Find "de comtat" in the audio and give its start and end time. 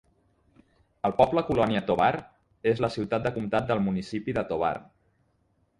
3.29-3.69